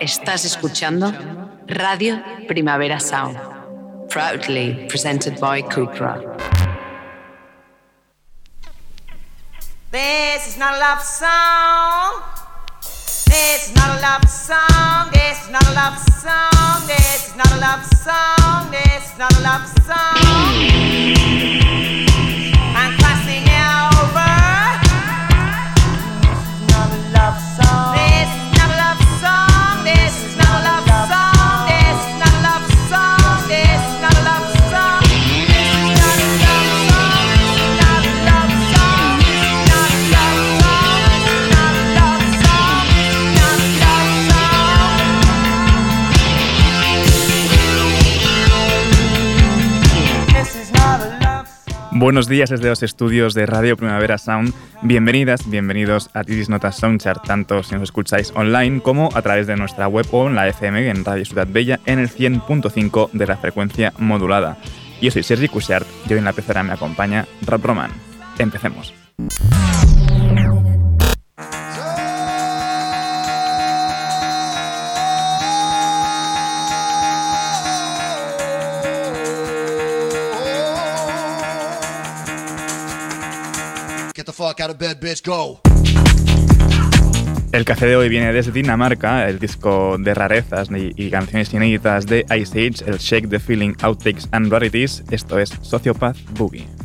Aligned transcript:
Estás 0.00 0.44
escuchando 0.44 1.12
Radio 1.66 2.22
Primavera 2.46 3.00
Sound, 3.00 3.36
proudly 4.08 4.86
presented 4.88 5.40
by 5.40 5.60
Kukra. 5.62 6.20
This 9.90 10.46
is 10.46 10.56
not 10.56 10.74
a 10.74 10.78
love 10.78 11.02
song. 11.02 12.22
This 13.26 13.68
is 13.68 13.74
not 13.74 13.98
a 13.98 14.00
love 14.00 14.28
song. 14.28 15.10
This 15.12 15.42
is 15.42 15.50
not 15.50 15.66
a 15.66 15.74
love 15.74 15.98
song. 15.98 16.86
This 16.86 17.28
is 17.28 17.36
not 17.36 17.52
a 17.52 17.58
love 17.58 17.84
song. 17.84 18.70
This 18.70 19.12
is 19.12 19.18
not 19.18 19.32
a 19.32 19.40
love 19.42 19.66
song. 19.84 21.67
Buenos 52.00 52.28
días 52.28 52.48
desde 52.48 52.68
los 52.68 52.84
estudios 52.84 53.34
de 53.34 53.44
Radio 53.44 53.76
Primavera 53.76 54.18
Sound. 54.18 54.54
Bienvenidas, 54.82 55.50
bienvenidos 55.50 56.10
a 56.14 56.22
Titis 56.22 56.48
Notas 56.48 56.76
Soundchart, 56.76 57.26
tanto 57.26 57.64
si 57.64 57.74
nos 57.74 57.82
escucháis 57.82 58.30
online 58.36 58.80
como 58.80 59.08
a 59.14 59.22
través 59.22 59.48
de 59.48 59.56
nuestra 59.56 59.88
web 59.88 60.06
o 60.12 60.28
en 60.28 60.36
la 60.36 60.46
FM 60.46 60.90
en 60.90 61.04
Radio 61.04 61.24
Ciudad 61.24 61.48
Bella 61.50 61.80
en 61.86 61.98
el 61.98 62.08
100.5 62.08 63.10
de 63.10 63.26
la 63.26 63.36
frecuencia 63.36 63.92
modulada. 63.98 64.58
Yo 65.02 65.10
soy 65.10 65.24
Sergi 65.24 65.48
Cushart 65.48 65.88
y 66.08 66.12
hoy 66.12 66.20
en 66.20 66.24
la 66.24 66.32
pecera 66.32 66.62
me 66.62 66.72
acompaña 66.72 67.26
Rap 67.44 67.64
Roman. 67.64 67.90
Empecemos. 68.38 68.94
El 87.52 87.64
café 87.64 87.86
de 87.86 87.96
hoy 87.96 88.08
viene 88.08 88.32
desde 88.32 88.52
Dinamarca, 88.52 89.28
el 89.28 89.38
disco 89.38 89.96
de 89.98 90.14
rarezas 90.14 90.68
y, 90.70 91.10
canciones 91.10 91.52
inéditas 91.52 92.06
de 92.06 92.26
Ice 92.38 92.66
Age, 92.66 92.84
el 92.86 92.98
Shake 92.98 93.28
the 93.28 93.40
Feeling 93.40 93.74
Outtakes 93.80 94.28
and 94.32 94.52
Rarities. 94.52 95.02
Esto 95.10 95.38
es 95.38 95.50
Sociopath 95.62 96.18
Boogie. 96.36 96.77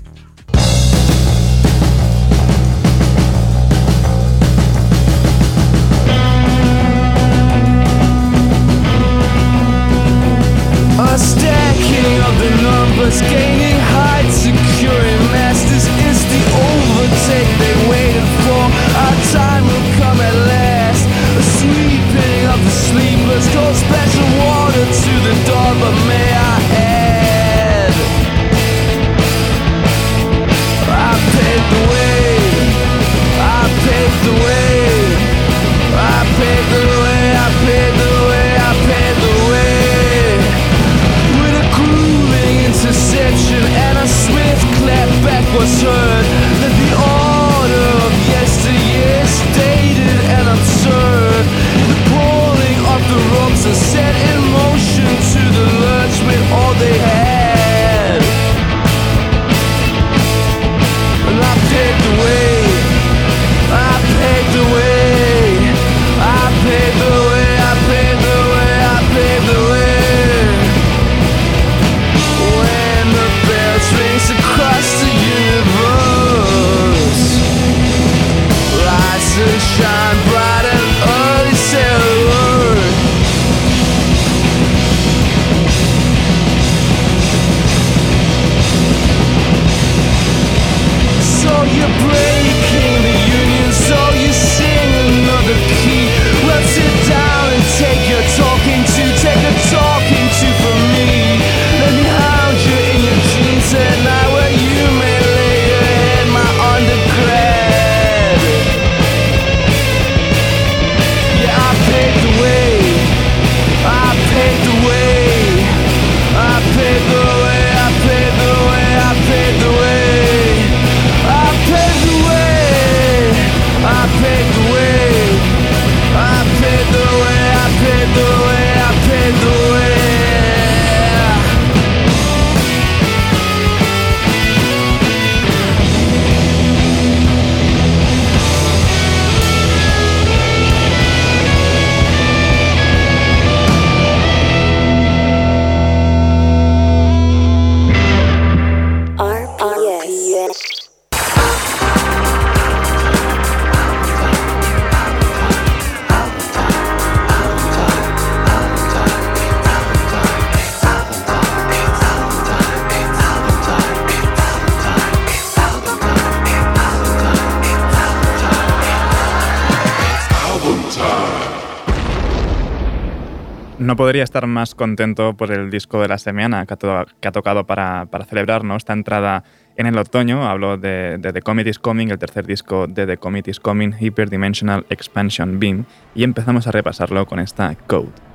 Podría 174.13 174.25
estar 174.25 174.45
más 174.45 174.75
contento 174.75 175.33
por 175.33 175.51
el 175.51 175.71
disco 175.71 175.99
de 175.99 176.07
la 176.07 176.19
semana 176.19 176.67
que 176.67 176.75
ha, 176.75 177.31
tocado 177.31 177.65
para, 177.65 178.05
para 178.11 178.25
celebrarnos 178.25 178.77
esta 178.77 178.93
entrada 178.93 179.43
en 179.75 179.87
el 179.87 179.97
otoño. 179.97 180.47
Hablo 180.47 180.77
de, 180.77 181.17
de, 181.17 181.33
The 181.33 181.41
Comet 181.41 181.65
is 181.65 181.79
Coming, 181.79 182.11
el 182.11 182.19
tercer 182.19 182.45
disco 182.45 182.85
de 182.85 183.07
The 183.07 183.17
Comet 183.17 183.47
is 183.47 183.59
Coming, 183.59 183.95
Hyperdimensional 183.99 184.85
Expansion 184.91 185.59
Beam, 185.59 185.85
y 186.13 186.23
empezamos 186.23 186.67
a 186.67 186.71
repasarlo 186.71 187.25
con 187.25 187.39
esta 187.39 187.73
Code. 187.87 188.32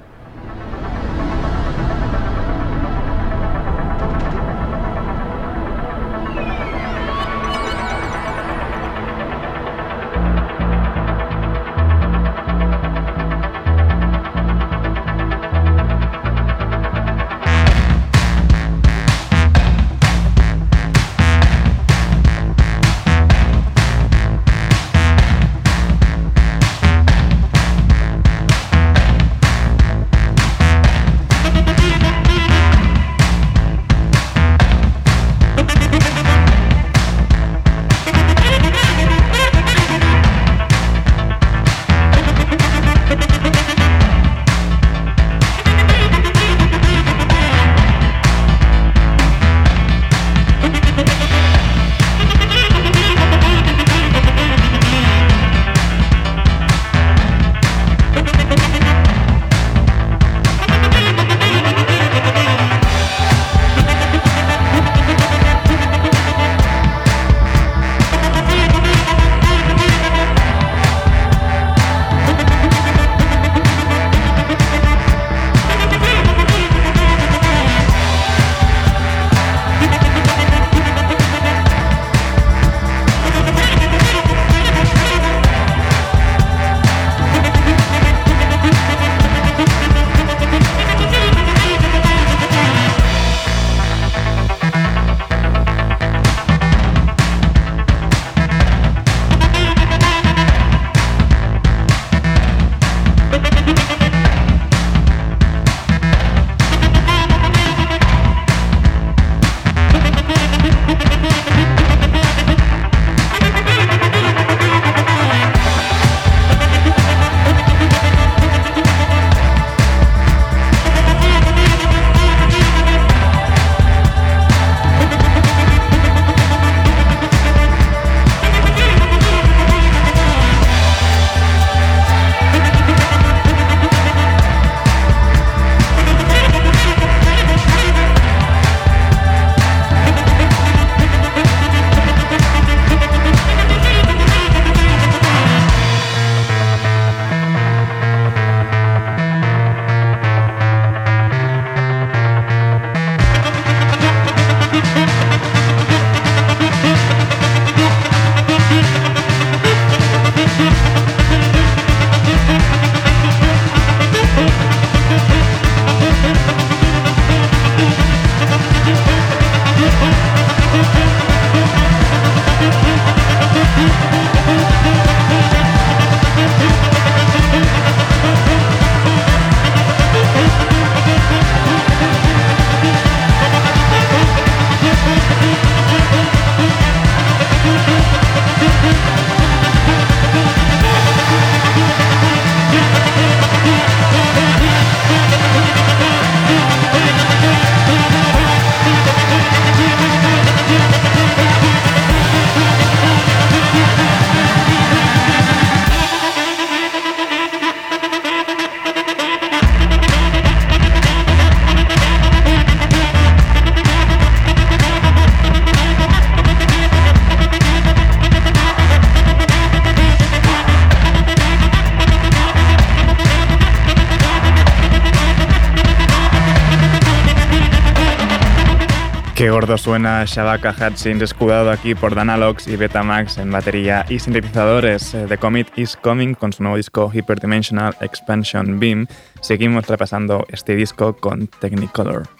Gordo 229.69 229.77
suena 229.77 230.25
Shabaka 230.25 230.71
Hutchins, 230.71 231.21
escudado 231.21 231.71
aquí 231.71 231.95
por 231.95 232.15
Danalox 232.15 232.69
y 232.69 232.77
Betamax 232.77 233.37
en 233.37 233.51
batería 233.51 234.07
y 234.09 234.19
sintetizadores. 234.19 235.11
The 235.11 235.35
eh, 235.35 235.37
Comet 235.37 235.67
is 235.77 235.95
Coming 235.95 236.33
con 236.33 236.55
su 236.55 236.63
nuevo 236.63 236.79
disco 236.79 237.11
Hyperdimensional 237.13 237.95
Expansion 238.01 238.81
Beam. 238.81 239.07
Seguimos 239.43 239.87
repasando 239.87 240.47
este 240.49 240.75
disco 240.75 241.17
con 241.17 241.49
Technicolor. 241.49 242.38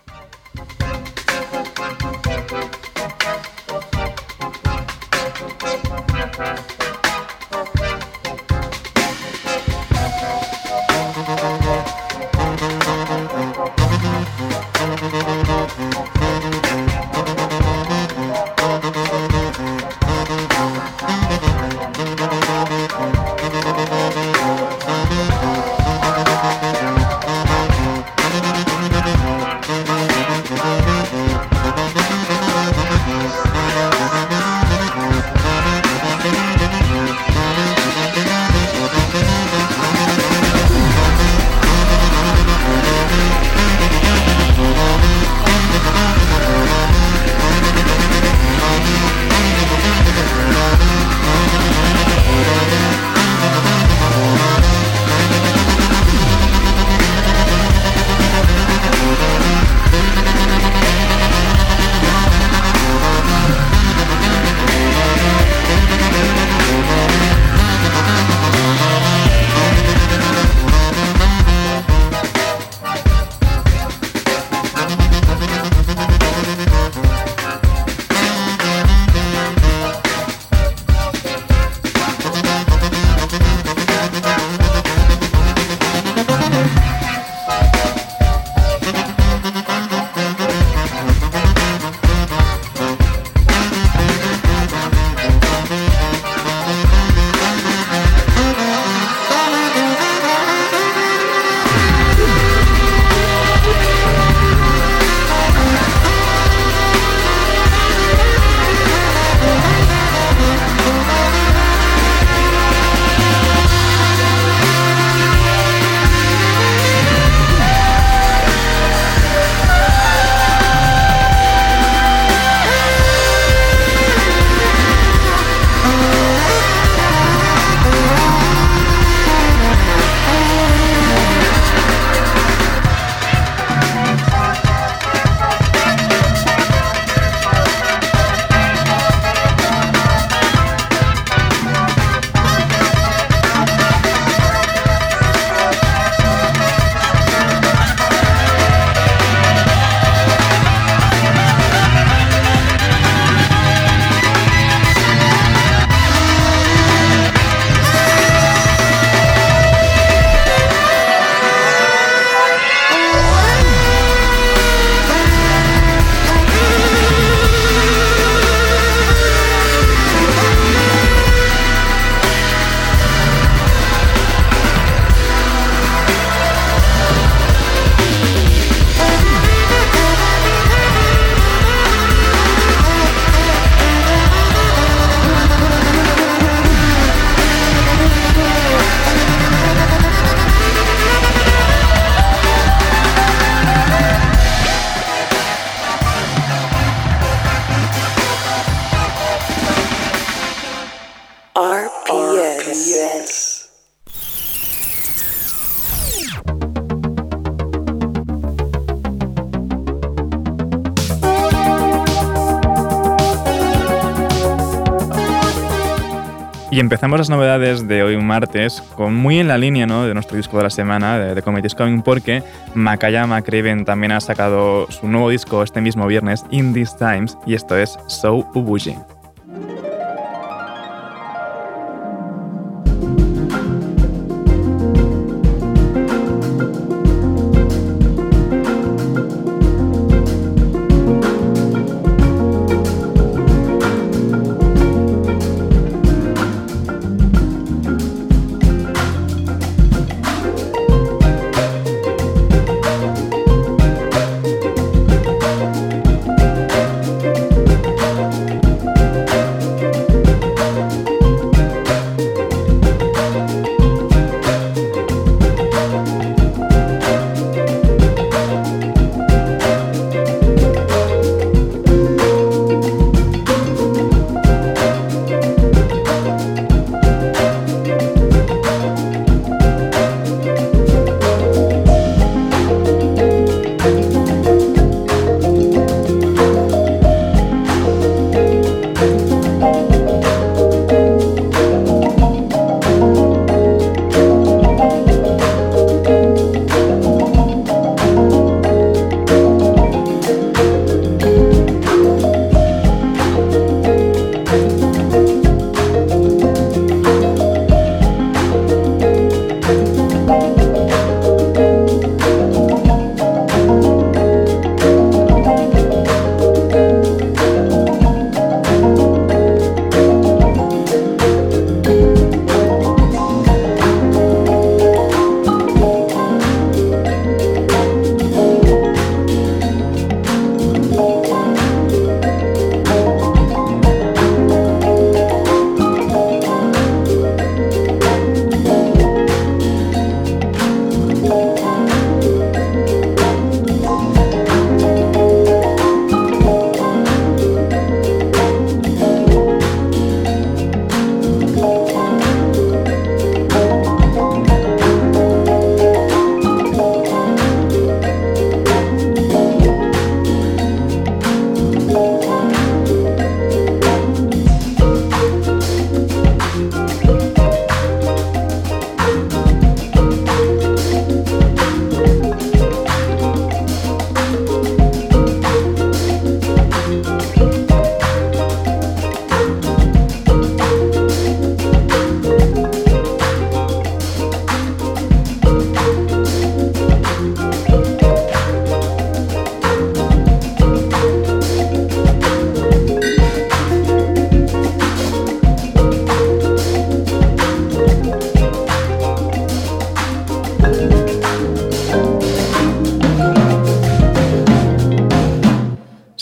Y 216.79 216.81
empezamos 216.81 217.19
las 217.19 217.29
novedades 217.29 217.89
de 217.89 218.05
hoy 218.05 218.17
martes 218.19 218.81
con 218.95 219.13
muy 219.13 219.41
en 219.41 219.49
la 219.49 219.59
línea 219.59 219.85
¿no? 219.85 220.07
de 220.07 220.15
nuestro 220.15 220.37
disco 220.37 220.59
de 220.59 220.63
la 220.63 220.71
semana, 220.71 221.19
de 221.19 221.35
The 221.35 221.43
Comedy 221.43 221.67
is 221.67 221.75
Coming, 221.75 222.03
porque 222.03 222.45
Makayama 222.73 223.43
Craven 223.43 223.85
también 223.85 224.13
ha 224.13 224.21
sacado 224.21 224.89
su 224.89 225.09
nuevo 225.09 225.29
disco 225.29 225.65
este 225.65 225.81
mismo 225.81 226.07
viernes, 226.07 226.45
In 226.51 226.73
These 226.73 226.97
Times, 226.97 227.37
y 227.47 227.55
esto 227.55 227.77
es 227.77 227.99
So 228.07 228.49
Ubuji. 228.55 228.95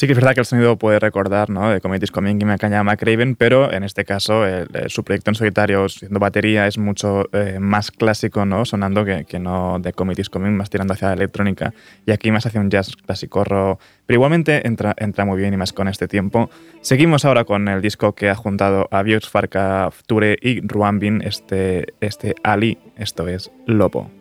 Que 0.07 0.13
es 0.13 0.19
verdad 0.19 0.35
que 0.35 0.41
el 0.41 0.47
sonido 0.47 0.77
puede 0.77 1.01
recordar 1.01 1.51
¿no? 1.51 1.69
de 1.69 1.81
Committees 1.81 2.13
Coming 2.13 2.39
y 2.41 2.45
me 2.45 2.59
caña 2.59 2.85
McRaven, 2.85 3.35
pero 3.35 3.73
en 3.73 3.83
este 3.83 4.05
caso 4.05 4.45
su 4.87 5.03
proyecto 5.03 5.33
en 5.33 5.35
solitario, 5.35 5.89
siendo 5.89 6.21
batería, 6.21 6.69
es 6.69 6.79
mucho 6.79 7.29
eh, 7.33 7.59
más 7.59 7.91
clásico, 7.91 8.45
¿no? 8.45 8.65
sonando 8.65 9.05
que, 9.05 9.25
que, 9.25 9.41
no 9.41 9.79
de 9.81 9.93
Committees 9.93 10.31
Coming, 10.31 10.53
más 10.53 10.71
tirando 10.71 10.95
hacia 10.95 11.09
la 11.09 11.15
electrónica. 11.15 11.75
Y 12.07 12.13
aquí 12.13 12.31
más 12.31 12.47
hacia 12.47 12.61
un 12.61 12.71
jazz 12.71 12.95
clásico, 12.95 13.43
pero 13.43 13.79
igualmente 14.09 14.67
entra, 14.67 14.95
entra 14.97 15.25
muy 15.25 15.39
bien 15.39 15.53
y 15.55 15.57
más 15.57 15.73
con 15.73 15.89
este 15.89 16.07
tiempo. 16.07 16.51
Seguimos 16.83 17.25
ahora 17.25 17.45
con 17.45 17.67
el 17.67 17.83
disco 17.83 18.15
que 18.15 18.31
ha 18.31 18.37
juntado 18.37 18.89
a 18.93 19.03
Bios 19.03 19.29
Farka 19.29 19.91
Ture 20.07 20.39
y 20.41 20.61
Ruambin, 20.61 21.21
este, 21.23 21.95
este 22.01 22.37
Ali, 22.45 22.79
esto 22.97 23.27
es 23.27 23.51
Lobo. 23.67 24.16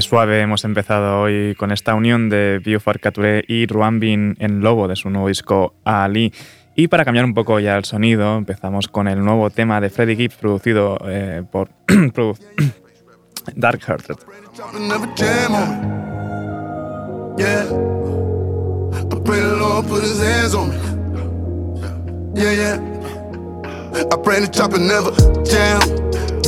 Suave 0.00 0.40
hemos 0.40 0.64
empezado 0.64 1.20
hoy 1.20 1.54
con 1.56 1.72
esta 1.72 1.94
unión 1.94 2.28
de 2.28 2.60
Biofarcature 2.64 3.44
y 3.46 3.66
Ruambin 3.66 4.36
en 4.38 4.60
Lobo 4.60 4.88
de 4.88 4.96
su 4.96 5.10
nuevo 5.10 5.28
disco 5.28 5.74
Ali. 5.84 6.32
Y 6.74 6.88
para 6.88 7.04
cambiar 7.04 7.24
un 7.24 7.34
poco 7.34 7.58
ya 7.58 7.76
el 7.76 7.84
sonido, 7.84 8.36
empezamos 8.36 8.88
con 8.88 9.08
el 9.08 9.24
nuevo 9.24 9.50
tema 9.50 9.80
de 9.80 9.90
Freddie 9.90 10.16
Gibbs 10.16 10.36
producido 10.36 10.98
eh, 11.06 11.42
por 11.50 11.70
Dark 13.56 13.80
Hearted. 13.82 14.16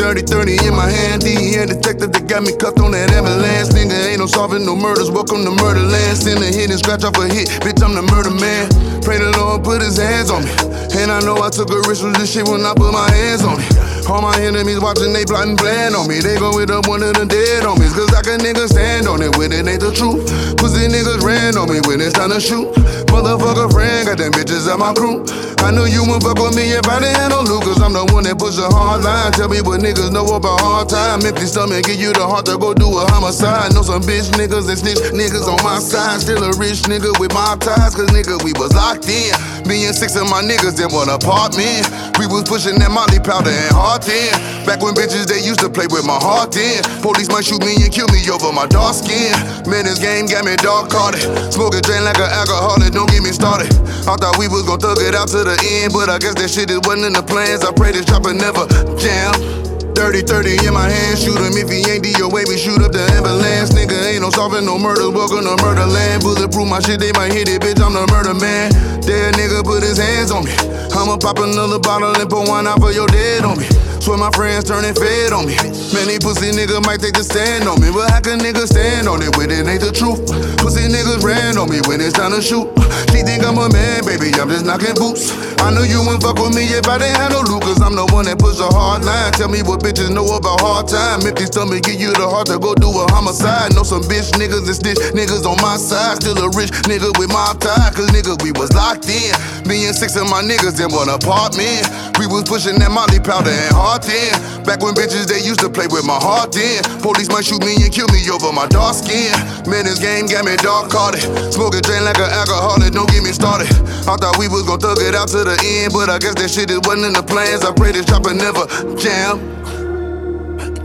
Dirty 0.00 0.22
30 0.22 0.64
in 0.64 0.72
my 0.72 0.88
hand, 0.88 1.20
DEA 1.20 1.68
detective 1.68 2.08
that 2.16 2.24
got 2.24 2.40
me 2.40 2.56
cuffed 2.56 2.80
on 2.80 2.96
that 2.96 3.12
ambulance. 3.12 3.68
Nigga 3.76 3.92
ain't 4.08 4.24
no 4.24 4.24
solving 4.24 4.64
no 4.64 4.72
murders, 4.72 5.12
welcome 5.12 5.44
to 5.44 5.52
murderland. 5.52 6.16
Send 6.16 6.40
a 6.40 6.48
hit 6.48 6.72
and 6.72 6.80
scratch 6.80 7.04
off 7.04 7.20
a 7.20 7.28
hit, 7.28 7.52
bitch, 7.60 7.84
I'm 7.84 7.92
the 7.92 8.00
murder 8.08 8.32
man. 8.32 8.64
Pray 9.04 9.20
the 9.20 9.28
Lord 9.36 9.60
put 9.60 9.84
his 9.84 10.00
hands 10.00 10.32
on 10.32 10.48
me. 10.48 10.52
And 10.96 11.12
I 11.12 11.20
know 11.20 11.44
I 11.44 11.52
took 11.52 11.68
a 11.68 11.84
risk 11.84 12.00
with 12.00 12.16
this 12.16 12.32
shit 12.32 12.48
when 12.48 12.64
I 12.64 12.72
put 12.72 12.96
my 12.96 13.12
hands 13.12 13.44
on 13.44 13.60
it. 13.60 14.08
All 14.08 14.24
my 14.24 14.34
enemies 14.40 14.80
watching, 14.80 15.12
they 15.12 15.28
plotting 15.28 15.60
plan 15.60 15.94
on 15.94 16.08
me. 16.08 16.24
They 16.24 16.40
go 16.40 16.56
with 16.56 16.72
up 16.72 16.88
one 16.88 17.04
of 17.04 17.12
the 17.12 17.28
dead 17.28 17.62
homies. 17.62 17.92
Cause 17.92 18.08
I 18.16 18.24
can 18.24 18.40
nigga 18.40 18.72
stand 18.72 19.06
on 19.06 19.20
it 19.20 19.36
when 19.36 19.52
it 19.52 19.68
ain't 19.68 19.84
the 19.84 19.92
truth. 19.92 20.24
Pussy 20.56 20.88
niggas 20.88 21.20
ran 21.20 21.60
on 21.60 21.68
me 21.68 21.84
when 21.84 22.00
it's 22.00 22.16
time 22.16 22.32
to 22.32 22.40
shoot. 22.40 22.72
Motherfucker 23.20 23.68
friend, 23.70 24.08
got 24.08 24.16
them 24.16 24.32
bitches 24.32 24.64
at 24.64 24.78
my 24.80 24.96
crew. 24.96 25.20
I 25.60 25.68
knew 25.68 25.84
you 25.84 26.00
would 26.08 26.24
fuck 26.24 26.40
with 26.40 26.56
me 26.56 26.72
if 26.72 26.88
I 26.88 27.04
didn't 27.04 27.20
have 27.20 27.30
no 27.36 27.44
loot. 27.44 27.60
I'm 27.84 27.92
the 27.92 28.08
one 28.16 28.24
that 28.24 28.40
push 28.40 28.56
a 28.56 28.64
hard 28.72 29.04
line. 29.04 29.30
Tell 29.36 29.48
me 29.52 29.60
what 29.60 29.84
niggas 29.84 30.08
know 30.08 30.24
about 30.24 30.56
hard 30.64 30.88
time. 30.88 31.20
Empty 31.20 31.44
stomach, 31.44 31.84
give 31.84 32.00
you 32.00 32.16
the 32.16 32.24
heart 32.24 32.46
to 32.46 32.56
go 32.56 32.72
do 32.72 32.88
a 32.88 33.04
homicide. 33.12 33.76
Know 33.76 33.84
some 33.84 34.00
bitch 34.00 34.32
niggas 34.40 34.72
and 34.72 34.78
snitch 34.80 35.12
niggas 35.12 35.44
on 35.44 35.60
my 35.60 35.76
side. 35.84 36.24
Still 36.24 36.40
a 36.40 36.56
rich 36.56 36.88
nigga 36.88 37.12
with 37.20 37.36
my 37.36 37.60
ties. 37.60 37.92
Cause 37.92 38.08
nigga, 38.08 38.40
we 38.40 38.56
was 38.56 38.72
locked 38.72 39.04
in. 39.12 39.36
Me 39.70 39.86
and 39.86 39.94
six 39.94 40.18
of 40.18 40.26
my 40.26 40.42
niggas 40.42 40.82
in 40.82 40.90
one 40.90 41.06
apartment. 41.06 41.86
We 42.18 42.26
was 42.26 42.42
pushing 42.42 42.74
that 42.82 42.90
molly 42.90 43.22
powder 43.22 43.54
and 43.54 43.70
hard 43.70 44.02
10. 44.02 44.66
Back 44.66 44.82
when 44.82 44.98
bitches 44.98 45.30
they 45.30 45.38
used 45.38 45.62
to 45.62 45.70
play 45.70 45.86
with 45.86 46.02
my 46.02 46.18
heart 46.18 46.58
in. 46.58 46.82
Police 47.06 47.30
might 47.30 47.46
shoot 47.46 47.62
me 47.62 47.78
and 47.78 47.86
kill 47.86 48.10
me 48.10 48.18
over 48.34 48.50
my 48.50 48.66
dark 48.66 48.98
skin. 48.98 49.30
Man, 49.70 49.86
this 49.86 50.02
game 50.02 50.26
got 50.26 50.42
me 50.42 50.58
dark 50.58 50.90
carded. 50.90 51.22
Smoking 51.54 51.86
drain 51.86 52.02
like 52.02 52.18
an 52.18 52.34
alcoholic, 52.34 52.90
don't 52.90 53.06
get 53.14 53.22
me 53.22 53.30
started. 53.30 53.70
I 54.10 54.18
thought 54.18 54.42
we 54.42 54.50
was 54.50 54.66
gon' 54.66 54.82
thug 54.82 54.98
it 55.06 55.14
out 55.14 55.30
to 55.38 55.46
the 55.46 55.54
end, 55.62 55.94
but 55.94 56.10
I 56.10 56.18
guess 56.18 56.34
that 56.34 56.50
shit 56.50 56.66
is 56.66 56.82
wasn't 56.82 57.06
in 57.06 57.14
the 57.14 57.22
plans. 57.22 57.62
I 57.62 57.70
pray 57.70 57.94
this 57.94 58.10
chopper 58.10 58.34
never 58.34 58.66
jam. 58.98 59.69
Dirty 59.94 60.22
30 60.22 60.66
in 60.66 60.74
my 60.74 60.88
hand, 60.88 61.18
shoot 61.18 61.36
him 61.36 61.52
if 61.56 61.68
he 61.68 61.84
ain't 61.90 62.04
DOA, 62.04 62.48
we 62.48 62.56
shoot 62.56 62.80
up 62.82 62.92
the 62.92 63.02
ambulance. 63.12 63.70
Nigga 63.70 63.96
ain't 64.12 64.22
no 64.22 64.30
solving 64.30 64.64
no 64.64 64.78
murders, 64.78 65.10
welcome 65.10 65.44
to 65.44 65.56
murder 65.62 65.86
land. 65.86 66.22
Bulletproof 66.22 66.68
my 66.68 66.80
shit, 66.80 67.00
they 67.00 67.12
might 67.12 67.32
hit 67.32 67.48
it, 67.48 67.60
bitch, 67.62 67.80
I'm 67.82 67.92
the 67.92 68.06
murder 68.08 68.34
man. 68.34 68.70
Dead 69.02 69.34
nigga 69.34 69.64
put 69.64 69.82
his 69.82 69.98
hands 69.98 70.30
on 70.30 70.44
me. 70.44 70.52
I'ma 70.94 71.16
pop 71.18 71.38
another 71.38 71.78
bottle 71.78 72.14
and 72.14 72.28
pour 72.30 72.46
one 72.46 72.66
out 72.66 72.80
for 72.80 72.92
your 72.92 73.06
dead 73.08 73.44
on 73.44 73.58
me. 73.58 73.66
Swear 74.00 74.16
my 74.16 74.30
friends 74.32 74.64
turning 74.64 74.94
fed 74.94 75.32
on 75.32 75.44
me. 75.44 75.56
Many 75.92 76.16
pussy 76.18 76.50
nigga 76.56 76.80
might 76.84 77.00
take 77.04 77.12
the 77.12 77.24
stand 77.24 77.68
on 77.68 77.80
me, 77.80 77.92
but 77.92 78.08
how 78.08 78.20
can 78.20 78.40
niggas 78.40 78.72
stand 78.72 79.08
on 79.08 79.20
it 79.20 79.36
when 79.36 79.50
it 79.50 79.68
ain't 79.68 79.84
the 79.84 79.92
truth? 79.92 80.24
Pussy 80.56 80.88
niggas 80.88 81.20
ran 81.20 81.58
on 81.58 81.68
me 81.68 81.84
when 81.84 82.00
it's 82.00 82.16
time 82.16 82.32
to 82.32 82.40
shoot. 82.40 82.64
She 83.12 83.20
think 83.20 83.44
I'm 83.44 83.60
a 83.60 83.68
man, 83.68 84.00
baby, 84.08 84.32
I'm 84.40 84.48
just 84.48 84.64
knocking 84.64 84.96
boots. 84.96 85.36
I 85.60 85.68
knew 85.68 85.84
you 85.84 86.00
wouldn't 86.00 86.24
fuck 86.24 86.40
with 86.40 86.56
me 86.56 86.64
if 86.72 86.88
I 86.88 86.96
didn't 86.96 87.20
have 87.20 87.32
no 87.36 87.44
loot, 87.44 87.60
cause 87.60 87.82
I'm 87.84 87.92
the 87.92 88.08
one 88.08 88.24
that 88.24 88.40
push 88.40 88.56
a 88.64 88.70
hard 88.72 89.04
line. 89.04 89.32
Tell 89.36 89.52
me 89.52 89.60
what 89.60 89.84
bitches 89.84 90.08
know 90.08 90.24
about 90.32 90.64
hard 90.64 90.88
time. 90.88 91.20
If 91.20 91.36
Empty 91.36 91.52
stomach, 91.52 91.84
give 91.84 92.00
you 92.00 92.12
the 92.16 92.24
heart 92.24 92.48
to 92.48 92.56
go 92.56 92.72
do 92.72 92.88
a 92.88 93.04
homicide. 93.12 93.76
Know 93.76 93.84
some 93.84 94.00
bitch 94.08 94.32
niggas 94.40 94.64
and 94.64 94.76
stitch 94.76 95.00
niggas 95.12 95.44
on 95.44 95.60
my 95.60 95.76
side. 95.76 96.24
Still 96.24 96.40
a 96.40 96.48
rich 96.56 96.72
nigga 96.88 97.12
with 97.20 97.28
my 97.28 97.52
tie, 97.60 97.92
cause 97.92 98.08
nigga, 98.14 98.40
we 98.40 98.56
was 98.56 98.72
locked 98.72 99.12
in. 99.12 99.36
Me 99.68 99.84
and 99.84 99.94
six 99.94 100.16
of 100.16 100.24
my 100.32 100.40
niggas 100.40 100.80
in 100.80 100.88
one 100.88 101.12
apartment. 101.12 101.84
We 102.16 102.28
was 102.28 102.44
pushing 102.44 102.76
that 102.80 102.92
molly 102.92 103.20
powder 103.20 103.52
and 103.52 103.72
hard 103.72 103.89
10. 103.98 104.62
Back 104.64 104.82
when 104.82 104.94
bitches 104.94 105.26
they 105.26 105.40
used 105.40 105.60
to 105.60 105.70
play 105.70 105.86
with 105.88 106.04
my 106.04 106.18
heart 106.20 106.54
in. 106.56 106.82
Police 107.00 107.28
might 107.28 107.44
shoot 107.44 107.64
me 107.64 107.74
and 107.80 107.92
kill 107.92 108.06
me 108.14 108.20
over 108.30 108.52
my 108.52 108.66
dark 108.68 108.94
skin. 108.94 109.32
Man, 109.66 109.84
this 109.88 109.98
game 109.98 110.26
got 110.26 110.44
me 110.44 110.54
dark 110.56 110.90
carded. 110.90 111.22
Smoking 111.52 111.82
drain 111.82 112.04
like 112.04 112.18
an 112.18 112.30
alcoholic, 112.30 112.92
don't 112.92 113.08
get 113.10 113.22
me 113.22 113.32
started. 113.32 113.70
I 114.06 114.16
thought 114.16 114.36
we 114.38 114.48
was 114.48 114.62
gonna 114.62 114.80
thug 114.80 115.00
it 115.00 115.14
out 115.14 115.28
to 115.28 115.44
the 115.44 115.56
end, 115.64 115.92
but 115.92 116.10
I 116.10 116.18
guess 116.18 116.34
that 116.36 116.50
shit 116.50 116.70
it 116.70 116.86
wasn't 116.86 117.06
in 117.06 117.12
the 117.14 117.22
plans. 117.22 117.64
I 117.64 117.72
pray 117.72 117.92
this 117.92 118.06
chopper 118.06 118.34
never 118.34 118.66
jam. 118.96 119.40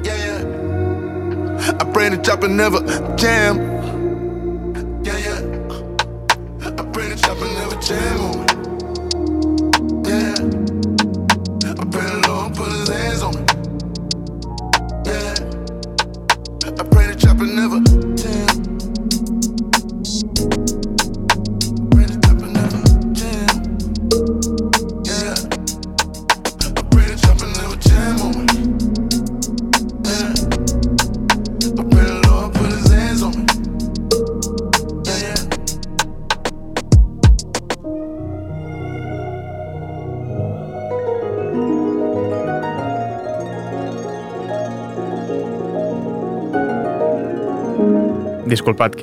Yeah, 0.04 0.18
yeah. 0.18 1.78
I 1.80 1.84
pray 1.92 2.10
the 2.10 2.18
chopper 2.18 2.48
never 2.48 2.80
jam. 3.16 3.58
Yeah, 5.04 5.18
yeah. 5.18 5.40
I 6.66 6.84
pray 6.92 7.10
the 7.10 7.16
chopper 7.22 7.46
never 7.46 7.76
jam 7.82 8.22
on 8.22 8.46
me. 8.46 8.55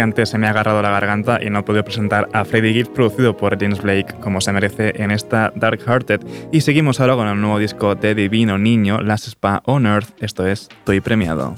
Antes 0.02 0.28
se 0.28 0.38
me 0.38 0.46
ha 0.46 0.50
agarrado 0.50 0.82
la 0.82 0.90
garganta 0.90 1.38
y 1.42 1.50
no 1.50 1.60
he 1.60 1.62
podido 1.62 1.84
presentar 1.84 2.28
a 2.32 2.44
Freddy 2.44 2.72
Gibbs 2.74 2.90
producido 2.90 3.36
por 3.36 3.58
James 3.58 3.80
Blake 3.80 4.14
como 4.20 4.40
se 4.40 4.52
merece 4.52 5.02
en 5.02 5.10
esta 5.10 5.52
Dark 5.54 5.80
Hearted. 5.86 6.20
Y 6.52 6.60
seguimos 6.60 7.00
ahora 7.00 7.14
con 7.14 7.28
el 7.28 7.40
nuevo 7.40 7.58
disco 7.58 7.94
de 7.94 8.14
Divino 8.14 8.58
Niño, 8.58 9.00
Last 9.00 9.28
Spa 9.28 9.62
on 9.64 9.86
Earth, 9.86 10.10
esto 10.20 10.46
es 10.46 10.68
Estoy 10.70 11.00
Premiado. 11.00 11.54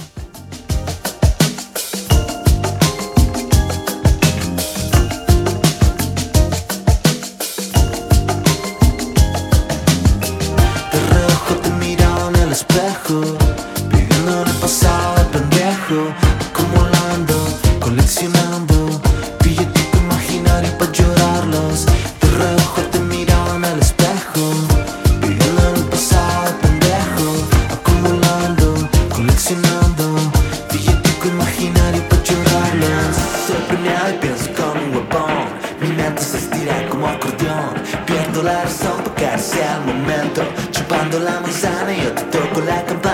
Pierdo 38.44 38.52
la 38.52 38.62
razón 38.62 39.02
para 39.02 39.14
caer 39.14 39.40
sea 39.40 39.76
el 39.76 39.94
momento, 39.94 40.42
chupando 40.70 41.18
la 41.18 41.40
manzana 41.40 41.94
y 41.94 42.02
yo 42.02 42.12
te 42.12 42.22
toco 42.24 42.60
la 42.60 42.84
campana. 42.84 43.13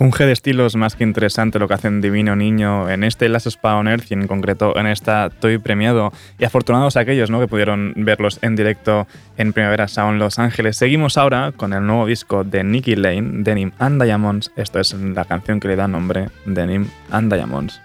mejunje 0.00 0.24
de 0.24 0.32
estilos 0.32 0.76
más 0.76 0.96
que 0.96 1.04
interesante 1.04 1.58
lo 1.58 1.68
que 1.68 1.74
hacen 1.74 2.00
Divino 2.00 2.34
Niño 2.34 2.88
en 2.88 3.04
este 3.04 3.28
Las 3.28 3.44
Spawners 3.44 4.10
y 4.10 4.14
en 4.14 4.26
concreto 4.26 4.74
en 4.78 4.86
esta 4.86 5.28
Toy 5.28 5.58
Premiado. 5.58 6.10
Y 6.38 6.44
afortunados 6.44 6.96
aquellos 6.96 7.28
¿no? 7.28 7.38
que 7.38 7.46
pudieron 7.46 7.92
verlos 7.96 8.38
en 8.40 8.56
directo 8.56 9.06
en 9.36 9.52
Primavera 9.52 9.88
Sound 9.88 10.18
Los 10.18 10.38
Ángeles. 10.38 10.78
Seguimos 10.78 11.18
ahora 11.18 11.52
con 11.54 11.74
el 11.74 11.86
nuevo 11.86 12.06
disco 12.06 12.44
de 12.44 12.64
Nicky 12.64 12.96
Lane, 12.96 13.42
Denim 13.42 13.72
and 13.78 14.02
Diamonds. 14.02 14.50
Esto 14.56 14.80
es 14.80 14.94
la 14.94 15.26
canción 15.26 15.60
que 15.60 15.68
le 15.68 15.76
da 15.76 15.86
nombre, 15.86 16.30
Denim 16.46 16.86
and 17.10 17.30
Diamonds. 17.30 17.78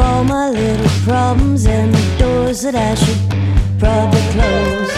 all 0.00 0.24
my 0.24 0.50
little 0.50 0.88
problems 1.04 1.66
and 1.66 1.94
the 1.94 2.18
doors 2.18 2.62
that 2.62 2.74
I 2.74 2.94
should 2.94 3.20
probably 3.78 4.20
close. 4.32 4.89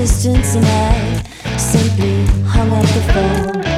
distance 0.00 0.54
and 0.54 0.64
I 0.64 1.58
simply 1.58 2.24
hung 2.46 2.70
up 2.70 2.82
the 2.84 3.12
phone. 3.12 3.69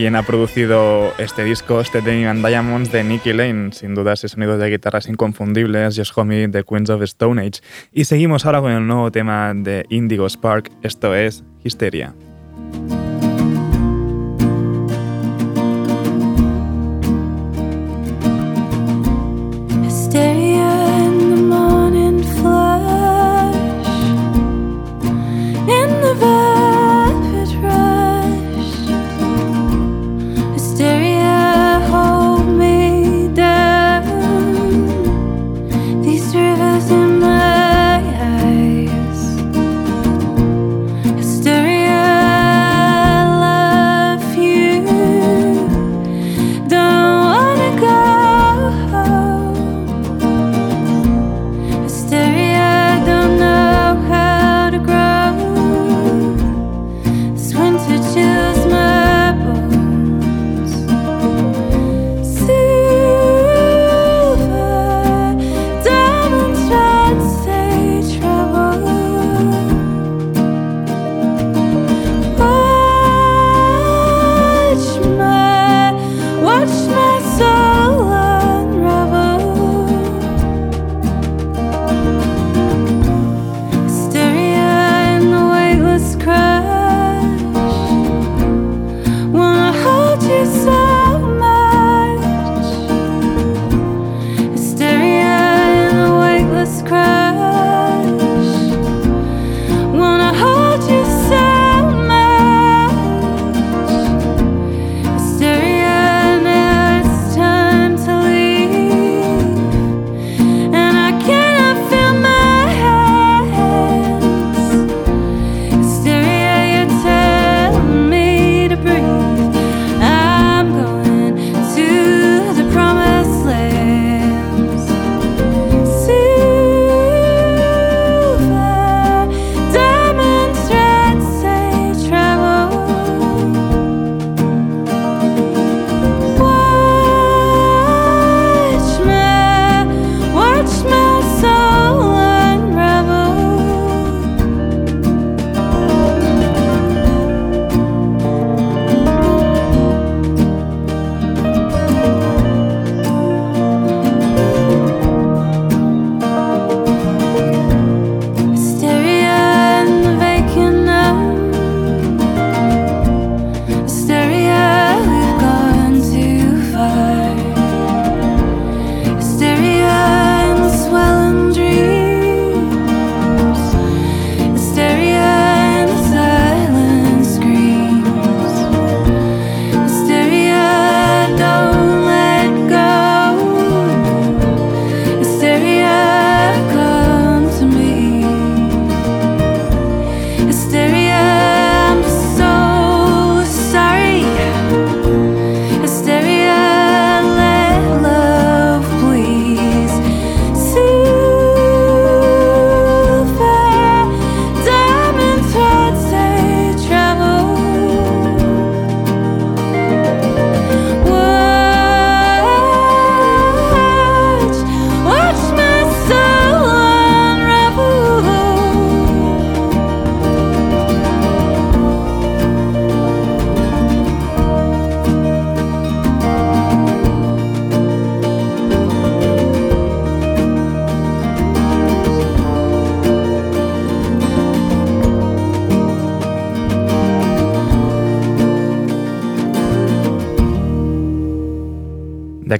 quien 0.00 0.16
ha 0.16 0.22
producido 0.22 1.12
este 1.18 1.44
disco, 1.44 1.84
Stepping 1.84 2.24
and 2.24 2.46
Diamonds, 2.46 2.90
de 2.90 3.04
Nicky 3.04 3.34
Lane. 3.34 3.70
Sin 3.72 3.94
duda, 3.94 4.14
ese 4.14 4.28
sonido 4.28 4.56
de 4.56 4.70
guitarras 4.70 5.06
inconfundibles, 5.10 5.94
Just 5.94 6.16
Homie, 6.16 6.48
de 6.48 6.64
Queens 6.64 6.88
of 6.88 7.02
Stone 7.02 7.38
Age. 7.38 7.60
Y 7.92 8.06
seguimos 8.06 8.46
ahora 8.46 8.62
con 8.62 8.72
el 8.72 8.86
nuevo 8.86 9.12
tema 9.12 9.52
de 9.54 9.84
Indigo 9.90 10.26
Spark, 10.26 10.72
esto 10.82 11.14
es 11.14 11.44
Histeria. 11.64 12.14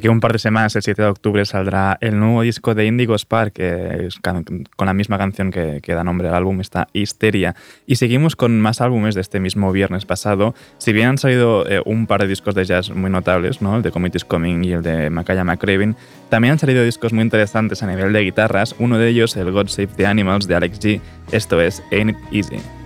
aquí 0.01 0.09
un 0.09 0.21
par 0.21 0.33
de 0.33 0.39
semanas, 0.39 0.75
el 0.77 0.83
7 0.83 1.03
de 1.03 1.09
octubre, 1.09 1.45
saldrá 1.45 1.99
el 2.01 2.19
nuevo 2.19 2.41
disco 2.41 2.75
de 2.75 2.87
Indigo 2.87 3.15
Spark, 3.19 3.53
que 3.53 4.07
es 4.07 4.19
con 4.19 4.87
la 4.87 4.95
misma 4.95 5.19
canción 5.19 5.51
que, 5.51 5.83
da 5.87 6.03
nombre 6.03 6.29
al 6.29 6.35
álbum, 6.35 6.61
está 6.63 6.89
Histeria. 6.95 7.55
Y 7.87 7.97
seguimos 7.97 8.35
con 8.35 8.59
más 8.61 8.81
álbumes 8.81 9.15
de 9.15 9.21
este 9.21 9.41
mismo 9.41 9.71
viernes 9.73 10.07
pasado. 10.07 10.55
Si 10.79 10.95
bien 10.95 11.09
han 11.09 11.19
salido 11.19 11.69
eh, 11.69 11.83
un 11.85 12.07
par 12.07 12.23
de 12.23 12.29
discos 12.29 12.55
de 12.55 12.65
jazz 12.65 12.89
muy 12.89 13.11
notables, 13.11 13.61
¿no? 13.61 13.77
el 13.77 13.83
de 13.83 13.91
Committee's 13.91 14.25
Coming 14.25 14.65
y 14.65 14.73
el 14.73 14.83
de 14.83 15.11
Makaya 15.11 15.45
McRaven, 15.45 15.97
también 16.31 16.53
han 16.53 16.59
salido 16.59 16.83
discos 16.83 17.13
muy 17.13 17.23
interesantes 17.23 17.83
a 17.83 17.87
nivel 17.87 18.15
de 18.15 18.23
guitarras, 18.23 18.75
uno 18.79 18.97
de 18.97 19.09
ellos 19.09 19.37
el 19.37 19.53
God 19.53 19.69
Save 19.69 19.89
the 19.97 20.07
Animals 20.07 20.49
de 20.49 20.55
Alex 20.55 20.81
G. 20.81 21.01
Esto 21.31 21.61
es 21.61 21.83
Ain't 21.93 22.17
Easy. 22.33 22.80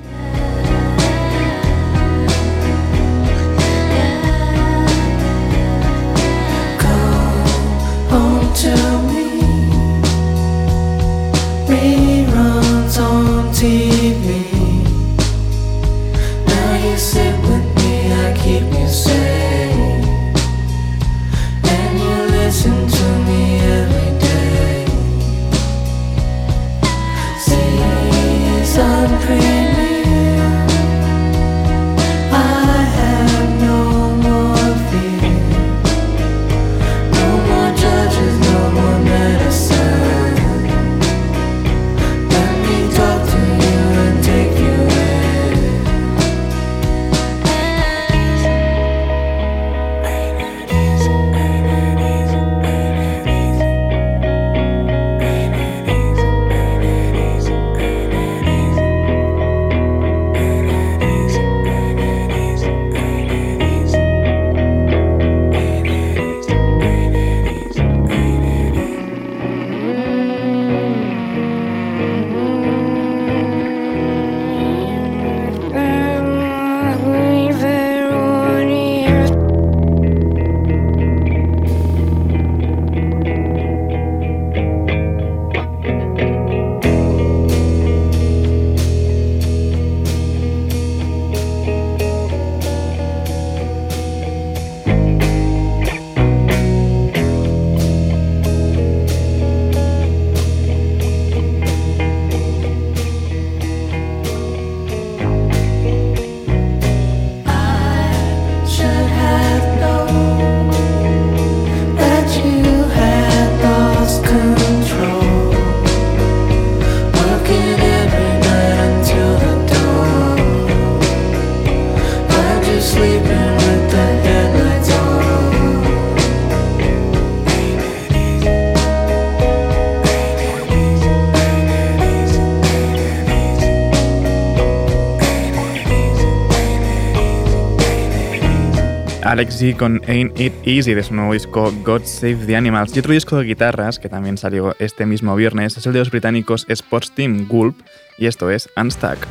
Alex 139.35 139.61
G 139.61 139.77
con 139.77 140.01
Ain't 140.07 140.39
It 140.39 140.53
Easy 140.65 140.95
de 140.95 141.03
su 141.03 141.13
nuevo 141.13 141.33
disco 141.33 141.73
God 141.83 142.05
Save 142.05 142.47
the 142.47 142.55
Animals. 142.55 142.95
Y 142.95 143.01
otro 143.01 143.13
disco 143.13 143.37
de 143.37 143.45
guitarras 143.45 143.99
que 143.99 144.09
también 144.09 144.39
salió 144.39 144.77
este 144.79 145.07
mismo 145.07 145.35
viernes 145.35 145.77
es 145.77 145.85
el 145.87 145.93
de 145.93 145.99
los 145.99 146.13
británicos 146.13 146.65
Sports 146.69 147.11
Team 147.11 147.49
Gulp 147.49 147.77
y 148.17 148.27
esto 148.27 148.49
es 148.49 148.69
Unstuck. 148.77 149.27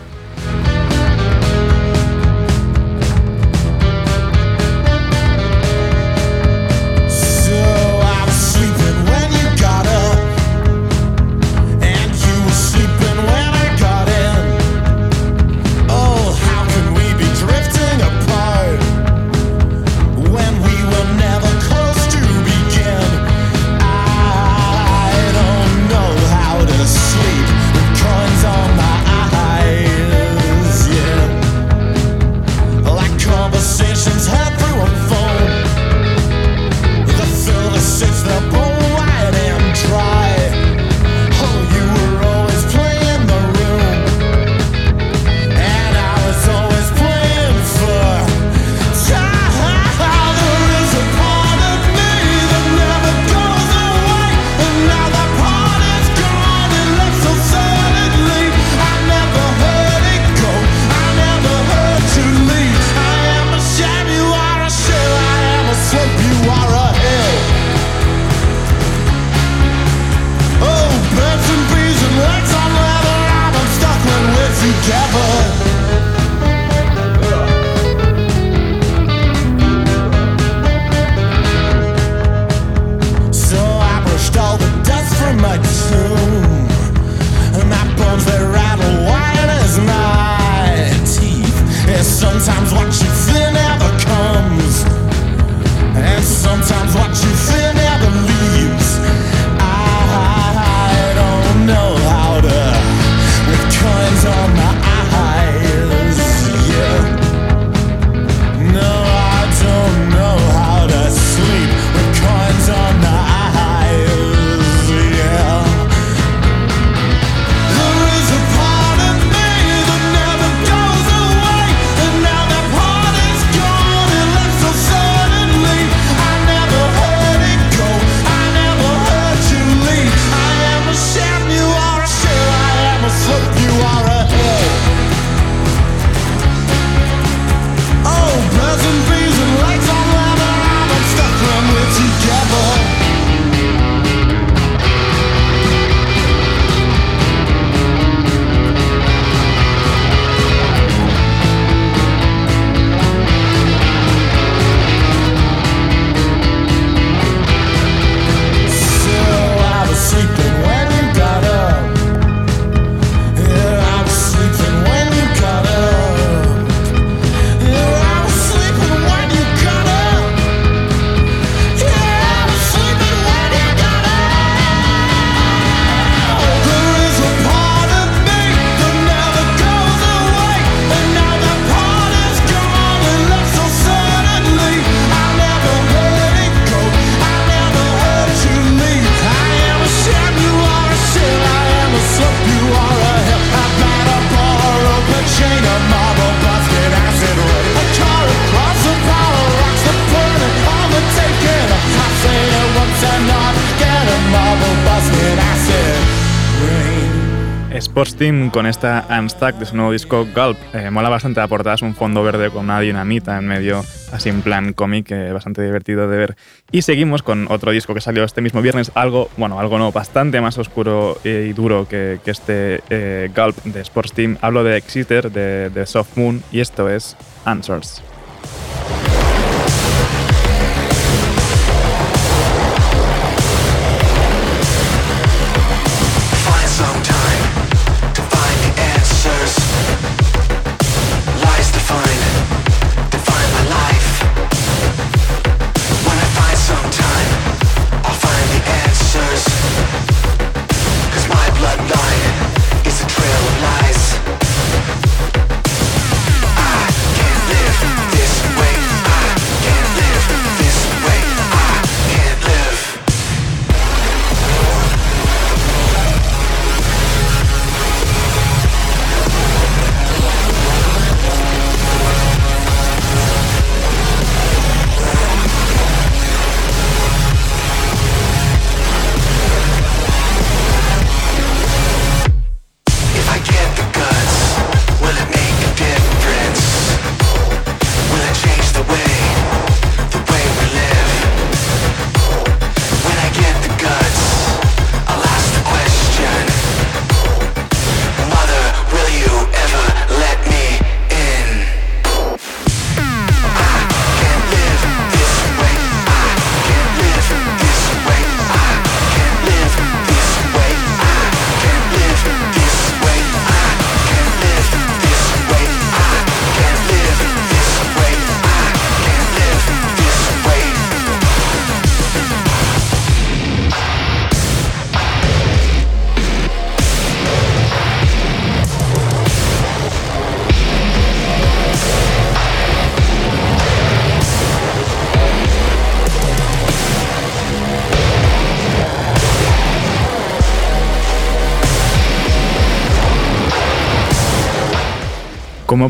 Sports 208.13 208.17
Team 208.17 208.49
con 208.51 208.67
esta 208.67 209.07
Unstuck 209.09 209.55
de 209.55 209.65
su 209.65 209.75
nuevo 209.75 209.91
disco 209.91 210.27
Gulp. 210.35 210.57
Eh, 210.73 210.91
mola 210.91 211.09
bastante 211.09 211.39
la 211.39 211.47
portada, 211.47 211.75
es 211.75 211.81
un 211.81 211.95
fondo 211.95 212.21
verde 212.21 212.51
con 212.51 212.65
una 212.65 212.79
dinamita 212.79 213.37
en 213.37 213.47
medio, 213.47 213.83
así 214.11 214.29
en 214.29 214.41
plan 214.41 214.73
cómic, 214.73 215.09
eh, 215.11 215.31
bastante 215.31 215.63
divertido 215.63 216.07
de 216.07 216.17
ver. 216.17 216.35
Y 216.71 216.83
seguimos 216.83 217.23
con 217.23 217.47
otro 217.49 217.71
disco 217.71 217.93
que 217.93 218.01
salió 218.01 218.23
este 218.23 218.41
mismo 218.41 218.61
viernes, 218.61 218.91
algo, 218.93 219.29
bueno, 219.37 219.59
algo 219.59 219.79
no, 219.79 219.91
bastante 219.91 220.41
más 220.41 220.57
oscuro 220.59 221.17
y 221.23 221.53
duro 221.53 221.87
que, 221.87 222.19
que 222.23 222.31
este 222.31 222.81
eh, 222.89 223.31
Gulp 223.35 223.57
de 223.63 223.81
Sports 223.81 224.13
Team. 224.13 224.37
Hablo 224.41 224.63
de 224.63 224.77
Exeter, 224.77 225.31
de 225.31 225.85
Soft 225.87 226.15
Moon, 226.15 226.43
y 226.51 226.59
esto 226.59 226.89
es 226.89 227.17
Answers. 227.45 228.03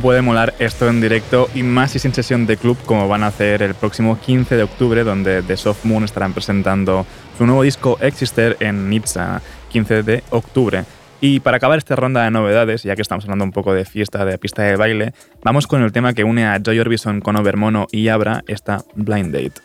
Puede 0.03 0.21
molar 0.21 0.53
esto 0.59 0.89
en 0.89 0.99
directo 0.99 1.49
y 1.55 1.63
más 1.63 1.91
si 1.91 1.99
sin 1.99 2.13
sesión 2.13 2.45
de 2.45 2.57
club 2.57 2.77
como 2.85 3.07
van 3.07 3.23
a 3.23 3.27
hacer 3.27 3.63
el 3.63 3.73
próximo 3.73 4.19
15 4.19 4.57
de 4.57 4.63
octubre 4.63 5.05
donde 5.05 5.41
The 5.41 5.55
Soft 5.55 5.85
Moon 5.85 6.03
estarán 6.03 6.33
presentando 6.33 7.05
su 7.37 7.45
nuevo 7.45 7.63
disco 7.63 7.97
Exister 8.01 8.57
en 8.59 8.89
Nizza, 8.89 9.41
15 9.69 10.03
de 10.03 10.21
octubre. 10.31 10.83
Y 11.21 11.39
para 11.39 11.55
acabar 11.55 11.77
esta 11.77 11.95
ronda 11.95 12.25
de 12.25 12.31
novedades, 12.31 12.83
ya 12.83 12.97
que 12.97 13.01
estamos 13.01 13.23
hablando 13.23 13.45
un 13.45 13.53
poco 13.53 13.73
de 13.73 13.85
fiesta, 13.85 14.25
de 14.25 14.37
pista 14.37 14.63
de 14.63 14.75
baile, 14.75 15.13
vamos 15.41 15.67
con 15.67 15.81
el 15.81 15.93
tema 15.93 16.13
que 16.13 16.25
une 16.25 16.45
a 16.45 16.59
Joy 16.61 16.81
Orbison 16.81 17.21
con 17.21 17.37
Overmono 17.37 17.87
y 17.89 18.09
Abra, 18.09 18.43
esta 18.45 18.83
Blind 18.95 19.33
Date. 19.33 19.61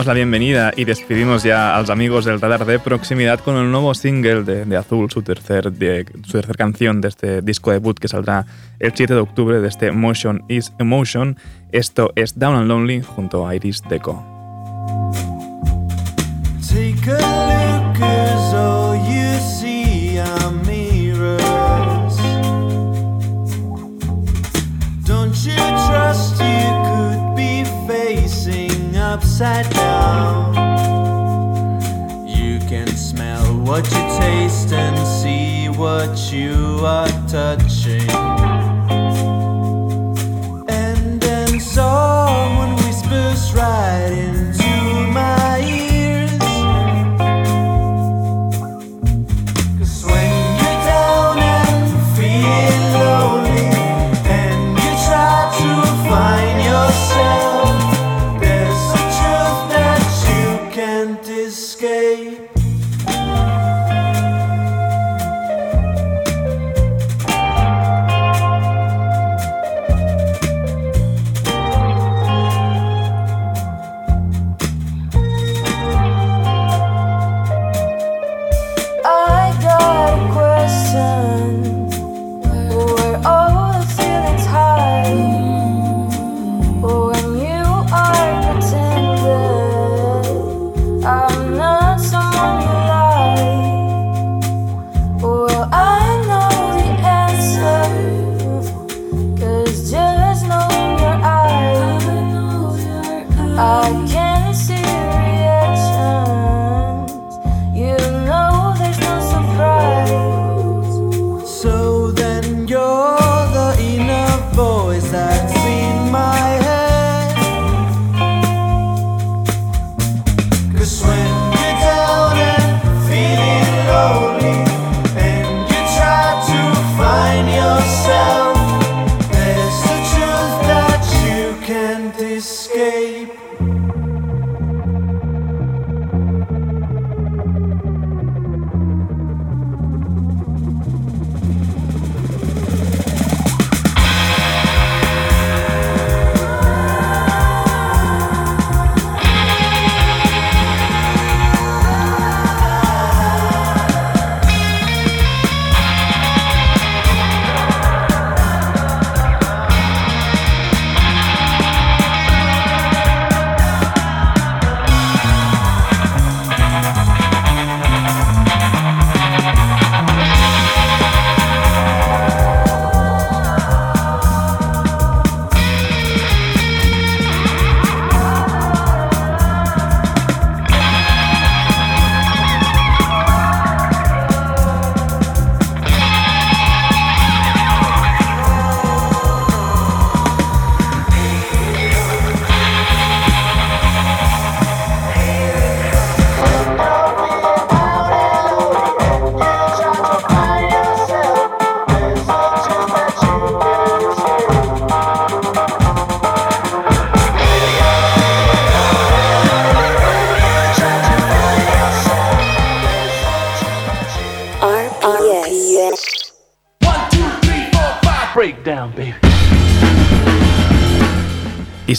Damos 0.00 0.06
la 0.06 0.14
bienvenida 0.14 0.72
y 0.74 0.86
despedimos 0.86 1.42
ya 1.42 1.76
a 1.76 1.80
los 1.80 1.90
amigos 1.90 2.24
del 2.24 2.40
radar 2.40 2.64
de 2.64 2.78
proximidad 2.78 3.38
con 3.40 3.56
el 3.58 3.70
nuevo 3.70 3.92
single 3.92 4.44
de, 4.44 4.74
Azul, 4.74 5.10
su 5.10 5.20
tercer, 5.20 5.64
su 5.64 6.32
tercer 6.32 6.56
canción 6.56 7.02
de 7.02 7.08
este 7.08 7.42
disco 7.42 7.70
debut 7.70 7.98
que 7.98 8.08
saldrá 8.08 8.46
el 8.78 8.92
7 8.94 9.12
de 9.12 9.20
octubre 9.20 9.60
de 9.60 9.68
este 9.68 9.92
Motion 9.92 10.42
is 10.48 10.72
Emotion. 10.78 11.36
Esto 11.70 12.12
es 12.16 12.38
Down 12.38 12.56
and 12.56 12.68
Lonely 12.68 13.02
junto 13.02 13.46
a 13.46 13.54
Iris 13.54 13.82
Deco. 13.90 14.24
Take 16.66 17.49
what 33.80 33.92
you 33.92 34.20
taste 34.20 34.72
and 34.72 34.98
see 35.06 35.68
what 35.70 36.30
you 36.30 36.80
are 36.84 37.08
touching. 37.26 38.19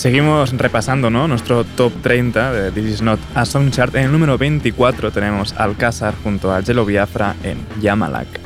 Seguimos 0.02 0.52
repasando 0.58 1.12
¿no? 1.12 1.28
nuestro 1.28 1.64
top 1.64 1.94
30 2.02 2.54
de 2.54 2.72
This 2.72 2.86
Is 2.86 3.02
Not 3.04 3.20
a 3.36 3.46
Song 3.46 3.70
Chart. 3.70 3.94
En 3.94 4.06
el 4.06 4.12
número 4.12 4.36
24 4.36 5.12
tenemos 5.12 5.54
Alcázar 5.54 6.16
junto 6.24 6.52
a 6.52 6.64
Jello 6.64 6.86
Biafra 6.86 7.36
en 7.44 7.60
Yamalak. 7.80 8.41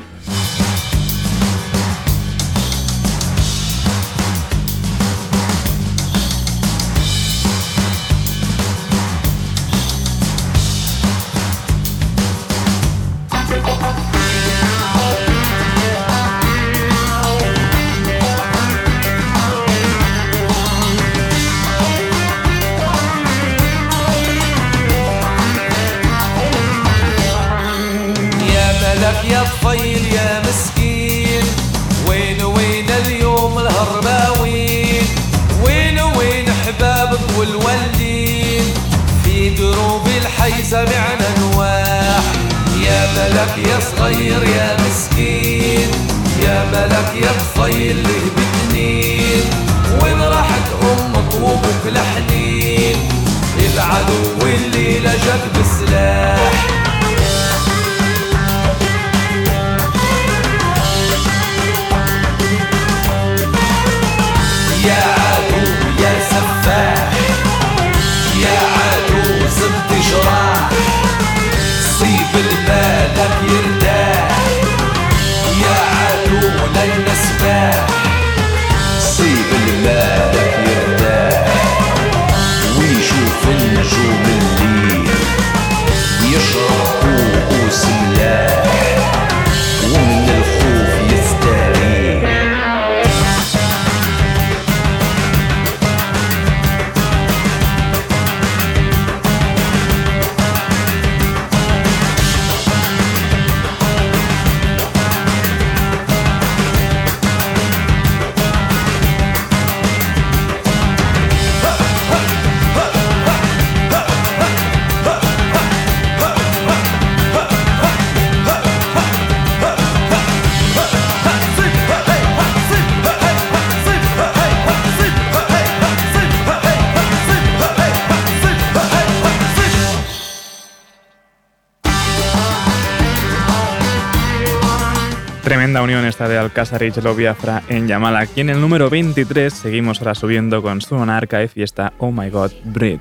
Tremenda 135.46 135.82
unión 135.84 136.04
esta 136.06 136.28
de 136.28 136.40
Alcázar 136.40 136.82
y 136.82 136.92
Chelo 136.92 137.14
Biafra 137.14 137.62
en 137.70 137.88
Yamala. 137.88 138.22
Aquí 138.22 138.42
en 138.42 138.50
el 138.50 138.60
número 138.60 138.90
23 138.90 139.54
seguimos 139.54 140.00
ahora 140.00 140.16
subiendo 140.16 140.64
con 140.64 140.82
su 140.82 140.96
Archive 140.96 141.52
y 141.54 141.62
esta 141.62 141.94
Oh 142.00 142.12
My 142.12 142.32
God, 142.32 142.52
Brit. 142.64 143.00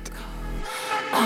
Oh 1.11 1.25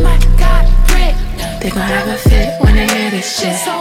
my 0.00 0.16
god, 0.38 0.64
Brit. 0.86 1.14
They 1.60 1.68
gon' 1.68 1.82
have 1.82 2.08
a 2.08 2.16
fit 2.16 2.58
when 2.62 2.74
they 2.74 2.88
hear 2.88 3.10
this 3.10 3.38
shit. 3.38 3.77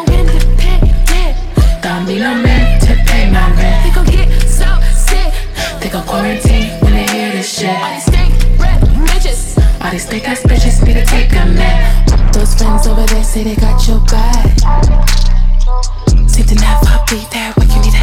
Gon' 5.97 6.05
quarantine 6.05 6.69
when 6.81 6.93
they 6.93 7.07
hear 7.11 7.31
this 7.31 7.57
shit. 7.57 7.69
All 7.69 7.89
these 7.89 8.05
stink 8.05 8.33
red 8.59 8.81
bitches. 9.01 9.57
All 9.83 9.89
these 9.89 10.05
stink 10.05 10.29
ass 10.29 10.43
bitches 10.43 10.85
need 10.85 10.93
to 10.93 11.05
take 11.05 11.31
a 11.31 11.45
nap. 11.45 12.33
Those 12.33 12.53
friends 12.53 12.85
over 12.85 13.03
there 13.07 13.23
say 13.23 13.43
they 13.43 13.55
got 13.55 13.87
your 13.87 13.99
back. 14.01 14.45
Seem 16.29 16.45
to 16.45 16.53
never 16.53 17.01
be 17.09 17.25
there 17.33 17.51
when 17.53 17.67
you 17.71 17.81
need 17.81 17.96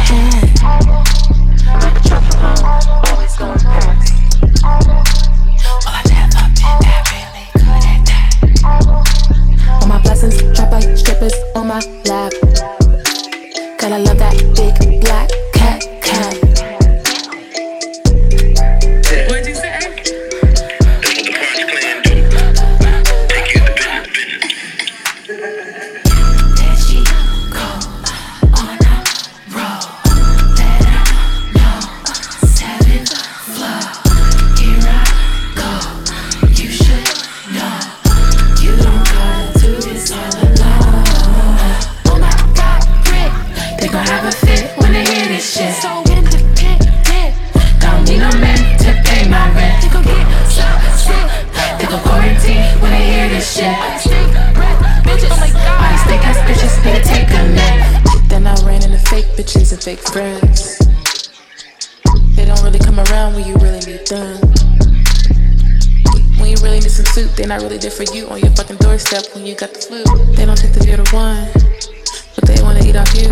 fake 59.85 59.99
friends. 59.99 60.79
They 62.35 62.43
don't 62.43 62.63
really 62.63 62.79
come 62.79 62.99
around 62.99 63.35
when 63.35 63.45
you 63.45 63.53
really 63.57 63.85
need 63.85 64.07
them. 64.07 64.41
When 66.39 66.49
you 66.49 66.57
really 66.65 66.79
need 66.79 66.89
some 66.89 67.05
soup, 67.05 67.29
they're 67.35 67.45
not 67.45 67.61
really 67.61 67.77
there 67.77 67.91
for 67.91 68.01
you 68.11 68.27
on 68.29 68.39
your 68.39 68.49
fucking 68.57 68.77
doorstep 68.77 69.25
when 69.35 69.45
you 69.45 69.53
got 69.53 69.75
the 69.75 69.81
flu. 69.81 70.03
They 70.33 70.47
don't 70.47 70.57
think 70.57 70.73
that 70.73 70.87
you're 70.87 70.97
the 70.97 71.09
one, 71.13 71.45
but 72.35 72.45
they 72.45 72.61
wanna 72.61 72.83
eat 72.83 72.95
off 72.95 73.13
you. 73.15 73.29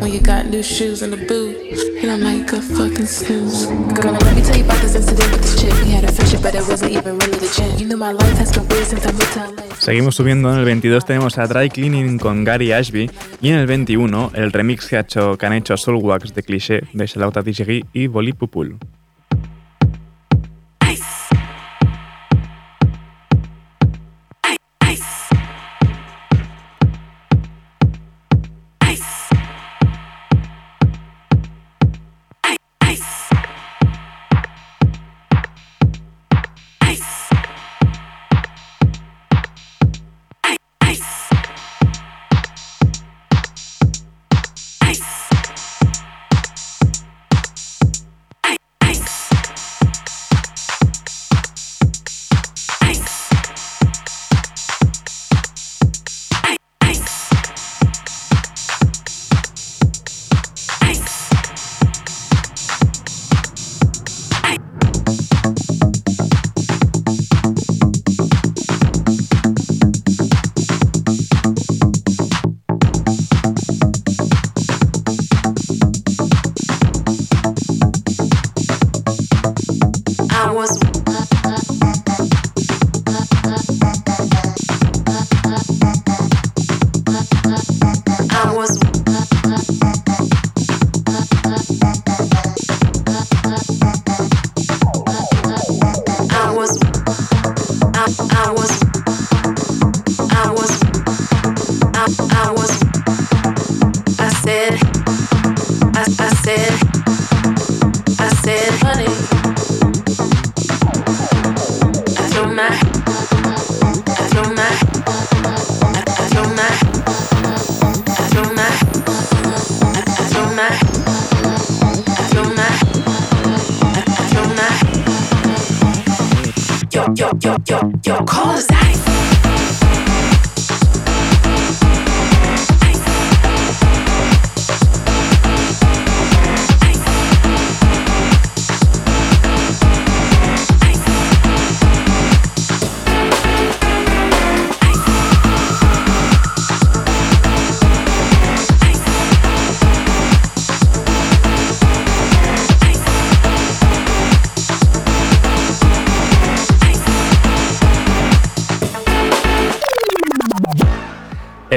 When 0.00 0.12
you 0.12 0.20
got 0.20 0.46
new 0.46 0.62
shoes 0.62 1.02
in 1.02 1.10
the 1.10 1.16
boot, 1.16 1.56
you 1.62 2.02
don't 2.02 2.22
make 2.22 2.50
a 2.52 2.60
fucking 2.60 3.06
snooze. 3.06 3.66
Girl, 3.94 4.12
let 4.12 4.34
me 4.34 4.42
tell 4.42 4.56
you 4.56 4.64
about 4.64 4.80
this 4.80 4.94
incident 4.94 5.30
with 5.30 5.42
this 5.42 5.60
chick. 5.60 5.72
We 5.84 5.90
had 5.90 6.04
a 6.04 6.12
friendship, 6.12 6.42
but 6.42 6.54
it 6.54 6.66
wasn't 6.66 6.92
even 6.92 7.18
really 7.18 7.38
legit. 7.38 7.78
You 7.78 7.86
knew 7.86 7.96
my 7.96 8.12
life 8.12 8.38
has 8.38 8.50
been 8.52 8.66
weird 8.68 8.86
since 8.86 9.06
I 9.06 9.12
moved 9.12 9.32
to 9.34 9.40
LA. 9.40 9.74
Seguimos 9.76 10.14
subiendo, 10.14 10.52
en 10.52 10.58
el 10.58 10.64
22 10.64 11.04
tenemos 11.04 11.38
a 11.38 11.46
Dry 11.46 11.68
Cleaning 11.68 12.18
con 12.18 12.44
Gary 12.44 12.72
Ashby 12.72 13.10
y 13.40 13.48
en 13.48 13.56
el 13.56 13.66
21 13.66 14.32
el 14.34 14.52
remix 14.52 14.86
que, 14.86 14.96
ha 14.96 15.00
hecho, 15.00 15.36
que 15.36 15.46
han 15.46 15.52
hecho 15.52 15.76
Soulwax 15.76 16.34
de 16.34 16.42
Cliché 16.42 16.82
de 16.92 17.06
Shalauta 17.06 17.42
Tishigi 17.42 17.84
y 17.92 18.06
Boli 18.06 18.32
Pupul. 18.32 18.78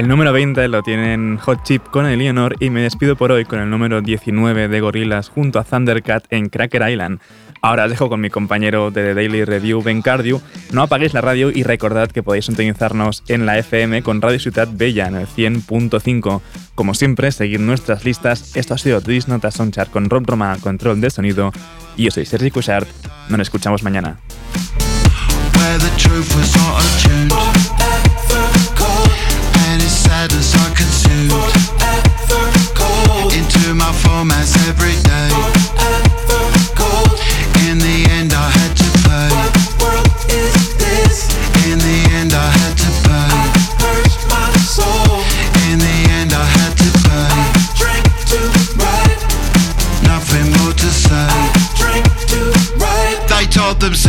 El 0.03 0.09
número 0.09 0.33
20 0.33 0.67
lo 0.67 0.83
tienen 0.83 1.37
Hot 1.37 1.63
Chip 1.63 1.87
con 1.87 2.05
Eleanor 2.05 2.57
y 2.59 2.69
me 2.69 2.81
despido 2.81 3.15
por 3.15 3.31
hoy 3.31 3.45
con 3.45 3.59
el 3.59 3.69
número 3.69 4.01
19 4.01 4.67
de 4.67 4.81
Gorillaz 4.81 5.29
junto 5.29 5.59
a 5.59 5.63
Thundercat 5.63 6.25
en 6.29 6.49
Cracker 6.49 6.89
Island. 6.89 7.21
Ahora 7.61 7.85
os 7.85 7.89
dejo 7.89 8.09
con 8.09 8.19
mi 8.19 8.29
compañero 8.29 8.91
de 8.91 9.01
The 9.01 9.13
Daily 9.13 9.45
Review, 9.45 9.81
Ben 9.81 10.01
Cardew. 10.01 10.41
No 10.73 10.81
apaguéis 10.81 11.13
la 11.13 11.21
radio 11.21 11.51
y 11.51 11.63
recordad 11.63 12.11
que 12.11 12.21
podéis 12.21 12.47
sintonizarnos 12.47 13.23
en 13.29 13.45
la 13.45 13.57
FM 13.57 14.03
con 14.03 14.21
Radio 14.21 14.39
Ciudad 14.39 14.67
Bella 14.69 15.07
en 15.07 15.15
el 15.15 15.25
100.5. 15.25 16.41
Como 16.75 16.95
siempre, 16.95 17.31
seguid 17.31 17.61
nuestras 17.61 18.03
listas. 18.03 18.57
Esto 18.57 18.73
ha 18.73 18.77
sido 18.77 18.99
This 18.99 19.29
Nota 19.29 19.51
Soundchart 19.51 19.89
con 19.89 20.09
Rob 20.09 20.25
Roma, 20.27 20.57
control 20.59 20.99
de 20.99 21.11
sonido. 21.11 21.53
Y 21.95 22.03
yo 22.03 22.11
soy 22.11 22.25
Sergi 22.25 22.51
Cushart. 22.51 22.89
Nos 23.29 23.39
escuchamos 23.39 23.83
mañana. 23.83 24.19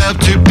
up 0.05 0.19
to 0.19 0.44